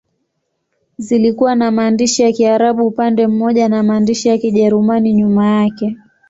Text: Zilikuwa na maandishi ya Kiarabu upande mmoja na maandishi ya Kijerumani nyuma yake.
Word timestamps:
Zilikuwa 0.97 1.55
na 1.55 1.71
maandishi 1.71 2.21
ya 2.21 2.31
Kiarabu 2.31 2.87
upande 2.87 3.27
mmoja 3.27 3.69
na 3.69 3.83
maandishi 3.83 4.27
ya 4.29 4.37
Kijerumani 4.37 5.13
nyuma 5.13 5.45
yake. 5.47 5.97